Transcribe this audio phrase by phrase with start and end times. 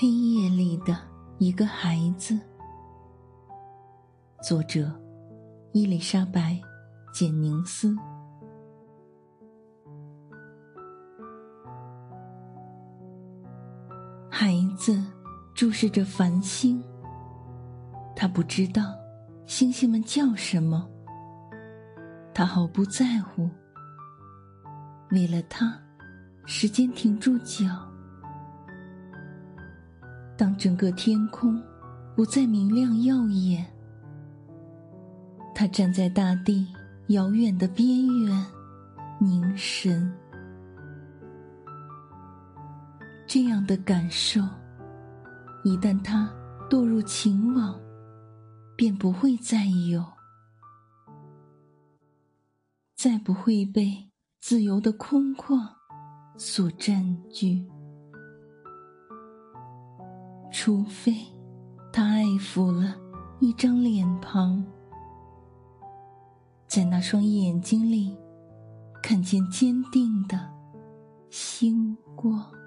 [0.00, 0.96] 黑夜里的
[1.38, 2.38] 一个孩子，
[4.40, 4.88] 作者
[5.72, 6.52] 伊丽莎白·
[7.12, 7.96] 简宁斯。
[14.30, 15.02] 孩子
[15.52, 16.80] 注视着繁星，
[18.14, 18.94] 他不知道
[19.46, 20.88] 星星们叫什么，
[22.32, 23.50] 他毫不在乎。
[25.10, 25.76] 为了他，
[26.46, 27.87] 时间停住脚。
[30.38, 31.60] 当整个天空
[32.14, 33.66] 不再明亮耀眼，
[35.52, 36.68] 他站在大地
[37.08, 38.46] 遥远的边缘，
[39.20, 40.10] 凝神。
[43.26, 44.40] 这样的感受，
[45.64, 46.32] 一旦他
[46.70, 47.76] 堕入情网，
[48.76, 50.04] 便不会再有，
[52.94, 55.68] 再不会被自由的空旷
[56.36, 57.68] 所占据。
[60.68, 61.16] 除非，
[61.90, 62.94] 他爱抚了
[63.40, 64.62] 一张脸庞，
[66.66, 68.14] 在那双眼睛里
[69.02, 70.38] 看见坚定的
[71.30, 72.57] 星光。